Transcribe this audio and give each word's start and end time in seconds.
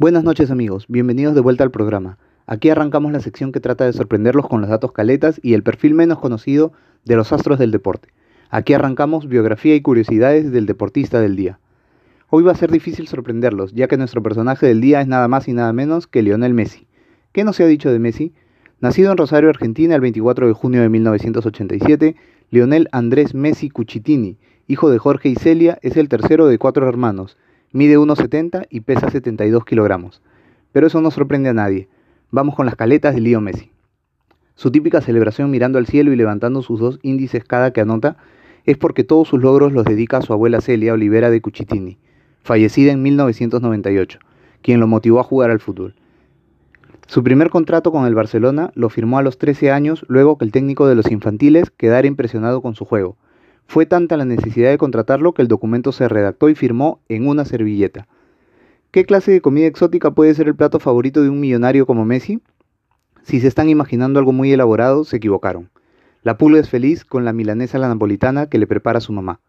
Buenas 0.00 0.22
noches 0.22 0.52
amigos, 0.52 0.84
bienvenidos 0.86 1.34
de 1.34 1.40
vuelta 1.40 1.64
al 1.64 1.72
programa. 1.72 2.18
Aquí 2.46 2.70
arrancamos 2.70 3.10
la 3.10 3.18
sección 3.18 3.50
que 3.50 3.58
trata 3.58 3.84
de 3.84 3.92
sorprenderlos 3.92 4.46
con 4.46 4.60
los 4.60 4.70
datos 4.70 4.92
caletas 4.92 5.40
y 5.42 5.54
el 5.54 5.64
perfil 5.64 5.94
menos 5.94 6.20
conocido 6.20 6.72
de 7.04 7.16
los 7.16 7.32
astros 7.32 7.58
del 7.58 7.72
deporte. 7.72 8.10
Aquí 8.48 8.74
arrancamos 8.74 9.26
biografía 9.26 9.74
y 9.74 9.80
curiosidades 9.80 10.52
del 10.52 10.66
deportista 10.66 11.20
del 11.20 11.34
día. 11.34 11.58
Hoy 12.30 12.44
va 12.44 12.52
a 12.52 12.54
ser 12.54 12.70
difícil 12.70 13.08
sorprenderlos, 13.08 13.72
ya 13.72 13.88
que 13.88 13.96
nuestro 13.96 14.22
personaje 14.22 14.66
del 14.66 14.80
día 14.80 15.00
es 15.00 15.08
nada 15.08 15.26
más 15.26 15.48
y 15.48 15.52
nada 15.52 15.72
menos 15.72 16.06
que 16.06 16.22
Lionel 16.22 16.54
Messi. 16.54 16.86
¿Qué 17.32 17.42
no 17.42 17.52
se 17.52 17.64
ha 17.64 17.66
dicho 17.66 17.90
de 17.90 17.98
Messi? 17.98 18.32
Nacido 18.80 19.10
en 19.10 19.18
Rosario, 19.18 19.50
Argentina, 19.50 19.96
el 19.96 20.00
24 20.00 20.46
de 20.46 20.52
junio 20.52 20.80
de 20.80 20.90
1987, 20.90 22.14
Lionel 22.50 22.88
Andrés 22.92 23.34
Messi 23.34 23.68
Cucitini, 23.68 24.38
hijo 24.68 24.90
de 24.90 24.98
Jorge 24.98 25.30
y 25.30 25.34
Celia, 25.34 25.76
es 25.82 25.96
el 25.96 26.08
tercero 26.08 26.46
de 26.46 26.56
cuatro 26.56 26.88
hermanos 26.88 27.36
Mide 27.70 27.98
1,70 27.98 28.66
y 28.70 28.80
pesa 28.80 29.10
72 29.10 29.62
kilogramos. 29.66 30.22
Pero 30.72 30.86
eso 30.86 31.02
no 31.02 31.10
sorprende 31.10 31.50
a 31.50 31.52
nadie. 31.52 31.86
Vamos 32.30 32.54
con 32.54 32.64
las 32.64 32.76
caletas 32.76 33.14
de 33.14 33.20
Leo 33.20 33.42
Messi. 33.42 33.70
Su 34.54 34.70
típica 34.70 35.02
celebración 35.02 35.50
mirando 35.50 35.76
al 35.76 35.86
cielo 35.86 36.10
y 36.10 36.16
levantando 36.16 36.62
sus 36.62 36.80
dos 36.80 36.98
índices 37.02 37.44
cada 37.44 37.72
que 37.72 37.82
anota 37.82 38.16
es 38.64 38.78
porque 38.78 39.04
todos 39.04 39.28
sus 39.28 39.42
logros 39.42 39.74
los 39.74 39.84
dedica 39.84 40.16
a 40.16 40.22
su 40.22 40.32
abuela 40.32 40.62
Celia 40.62 40.94
Olivera 40.94 41.30
de 41.30 41.42
Cuchitini, 41.42 41.98
fallecida 42.42 42.90
en 42.90 43.02
1998, 43.02 44.18
quien 44.62 44.80
lo 44.80 44.86
motivó 44.86 45.20
a 45.20 45.24
jugar 45.24 45.50
al 45.50 45.60
fútbol. 45.60 45.94
Su 47.06 47.22
primer 47.22 47.50
contrato 47.50 47.92
con 47.92 48.06
el 48.06 48.14
Barcelona 48.14 48.72
lo 48.74 48.88
firmó 48.88 49.18
a 49.18 49.22
los 49.22 49.36
13 49.36 49.72
años 49.72 50.06
luego 50.08 50.38
que 50.38 50.46
el 50.46 50.52
técnico 50.52 50.86
de 50.86 50.94
los 50.94 51.10
infantiles 51.10 51.70
quedara 51.70 52.06
impresionado 52.06 52.62
con 52.62 52.74
su 52.74 52.86
juego 52.86 53.16
fue 53.68 53.84
tanta 53.84 54.16
la 54.16 54.24
necesidad 54.24 54.70
de 54.70 54.78
contratarlo 54.78 55.34
que 55.34 55.42
el 55.42 55.48
documento 55.48 55.92
se 55.92 56.08
redactó 56.08 56.48
y 56.48 56.54
firmó 56.54 57.02
en 57.10 57.28
una 57.28 57.44
servilleta. 57.44 58.08
¿Qué 58.90 59.04
clase 59.04 59.30
de 59.30 59.42
comida 59.42 59.66
exótica 59.66 60.10
puede 60.10 60.34
ser 60.34 60.48
el 60.48 60.56
plato 60.56 60.80
favorito 60.80 61.22
de 61.22 61.28
un 61.28 61.38
millonario 61.38 61.84
como 61.84 62.06
Messi? 62.06 62.40
Si 63.24 63.40
se 63.40 63.46
están 63.46 63.68
imaginando 63.68 64.18
algo 64.18 64.32
muy 64.32 64.50
elaborado, 64.50 65.04
se 65.04 65.18
equivocaron. 65.18 65.68
La 66.22 66.38
pulga 66.38 66.58
es 66.58 66.70
feliz 66.70 67.04
con 67.04 67.26
la 67.26 67.34
milanesa 67.34 67.76
la 67.76 67.88
napolitana 67.88 68.48
que 68.48 68.56
le 68.56 68.66
prepara 68.66 69.02
su 69.02 69.12
mamá. 69.12 69.40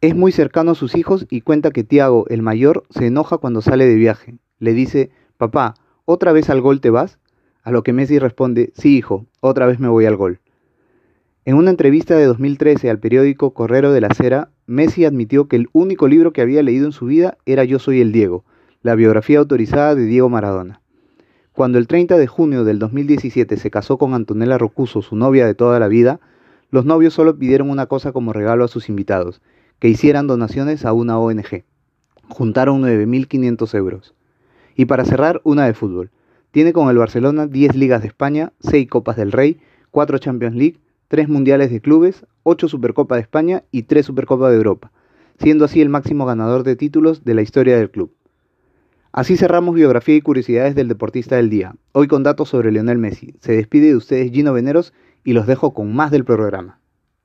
Es 0.00 0.16
muy 0.16 0.32
cercano 0.32 0.70
a 0.70 0.74
sus 0.74 0.96
hijos 0.96 1.26
y 1.28 1.42
cuenta 1.42 1.72
que 1.72 1.84
Tiago, 1.84 2.24
el 2.28 2.40
mayor, 2.40 2.84
se 2.88 3.06
enoja 3.06 3.36
cuando 3.36 3.60
sale 3.60 3.84
de 3.84 3.94
viaje. 3.94 4.38
Le 4.58 4.72
dice, 4.72 5.10
papá, 5.36 5.74
¿otra 6.06 6.32
vez 6.32 6.48
al 6.48 6.62
gol 6.62 6.80
te 6.80 6.88
vas? 6.88 7.18
A 7.62 7.72
lo 7.72 7.82
que 7.82 7.92
Messi 7.92 8.18
responde, 8.18 8.72
sí 8.74 8.96
hijo, 8.96 9.26
otra 9.40 9.66
vez 9.66 9.80
me 9.80 9.88
voy 9.88 10.06
al 10.06 10.16
gol. 10.16 10.40
En 11.46 11.54
una 11.54 11.70
entrevista 11.70 12.16
de 12.16 12.24
2013 12.24 12.90
al 12.90 12.98
periódico 12.98 13.54
Correro 13.54 13.92
de 13.92 14.00
la 14.00 14.12
Cera, 14.12 14.50
Messi 14.66 15.04
admitió 15.04 15.46
que 15.46 15.54
el 15.54 15.68
único 15.72 16.08
libro 16.08 16.32
que 16.32 16.40
había 16.40 16.60
leído 16.60 16.86
en 16.86 16.92
su 16.92 17.06
vida 17.06 17.38
era 17.46 17.62
Yo 17.62 17.78
soy 17.78 18.00
el 18.00 18.10
Diego, 18.10 18.44
la 18.82 18.96
biografía 18.96 19.38
autorizada 19.38 19.94
de 19.94 20.06
Diego 20.06 20.28
Maradona. 20.28 20.80
Cuando 21.52 21.78
el 21.78 21.86
30 21.86 22.16
de 22.16 22.26
junio 22.26 22.64
del 22.64 22.80
2017 22.80 23.58
se 23.58 23.70
casó 23.70 23.96
con 23.96 24.12
Antonella 24.12 24.58
Rocuso, 24.58 25.02
su 25.02 25.14
novia 25.14 25.46
de 25.46 25.54
toda 25.54 25.78
la 25.78 25.86
vida, 25.86 26.18
los 26.72 26.84
novios 26.84 27.14
solo 27.14 27.38
pidieron 27.38 27.70
una 27.70 27.86
cosa 27.86 28.10
como 28.10 28.32
regalo 28.32 28.64
a 28.64 28.68
sus 28.68 28.88
invitados, 28.88 29.40
que 29.78 29.86
hicieran 29.86 30.26
donaciones 30.26 30.84
a 30.84 30.92
una 30.92 31.16
ONG. 31.16 31.62
Juntaron 32.28 32.82
9.500 32.82 33.72
euros. 33.76 34.14
Y 34.74 34.86
para 34.86 35.04
cerrar, 35.04 35.42
una 35.44 35.66
de 35.66 35.74
fútbol. 35.74 36.10
Tiene 36.50 36.72
con 36.72 36.90
el 36.90 36.98
Barcelona 36.98 37.46
10 37.46 37.76
ligas 37.76 38.02
de 38.02 38.08
España, 38.08 38.52
6 38.62 38.88
Copas 38.88 39.14
del 39.14 39.30
Rey, 39.30 39.60
4 39.92 40.18
Champions 40.18 40.56
League, 40.56 40.80
tres 41.08 41.28
Mundiales 41.28 41.70
de 41.70 41.80
Clubes, 41.80 42.26
ocho 42.42 42.68
Supercopa 42.68 43.16
de 43.16 43.22
España 43.22 43.64
y 43.70 43.84
tres 43.84 44.06
Supercopa 44.06 44.50
de 44.50 44.56
Europa, 44.56 44.92
siendo 45.38 45.64
así 45.64 45.80
el 45.80 45.88
máximo 45.88 46.26
ganador 46.26 46.62
de 46.62 46.76
títulos 46.76 47.24
de 47.24 47.34
la 47.34 47.42
historia 47.42 47.76
del 47.76 47.90
club. 47.90 48.12
Así 49.12 49.36
cerramos 49.36 49.74
biografía 49.74 50.16
y 50.16 50.20
curiosidades 50.20 50.74
del 50.74 50.88
deportista 50.88 51.36
del 51.36 51.48
día, 51.48 51.74
hoy 51.92 52.06
con 52.06 52.22
datos 52.22 52.50
sobre 52.50 52.70
Lionel 52.70 52.98
Messi. 52.98 53.34
Se 53.40 53.52
despide 53.52 53.88
de 53.88 53.96
ustedes 53.96 54.30
Gino 54.30 54.52
Veneros 54.52 54.92
y 55.24 55.32
los 55.32 55.46
dejo 55.46 55.72
con 55.72 55.94
más 55.94 56.10
del 56.10 56.24
programa. 56.24 56.80